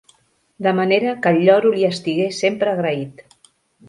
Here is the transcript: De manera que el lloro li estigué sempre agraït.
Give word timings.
De 0.67 0.71
manera 0.77 1.11
que 1.25 1.33
el 1.35 1.45
lloro 1.49 1.71
li 1.75 1.85
estigué 1.89 2.25
sempre 2.39 2.73
agraït. 2.73 3.23